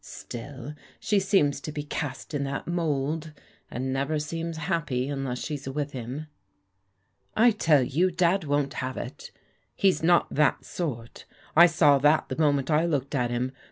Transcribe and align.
Still, 0.03 0.73
she 0.99 1.19
seems 1.19 1.61
to 1.61 1.71
be 1.71 1.83
cast 1.83 2.33
in 2.33 2.43
that 2.45 2.65
mould, 2.65 3.33
and 3.69 3.93
never 3.93 4.17
seems 4.17 4.57
happy 4.57 5.05
tmless 5.09 5.45
she's 5.45 5.69
with 5.69 5.91
him." 5.91 6.25
"I 7.37 7.51
tell 7.51 7.83
you. 7.83 8.09
Dad 8.09 8.43
won't 8.43 8.73
have 8.81 8.97
it. 8.97 9.29
He's 9.75 10.01
not 10.01 10.25
that 10.33 10.65
sort 10.65 11.25
I 11.55 11.67
saw 11.67 11.99
that 11.99 12.29
the 12.29 12.37
moment 12.39 12.71
I 12.71 12.83
looked 12.83 13.13
at 13.13 13.29
him. 13.29 13.51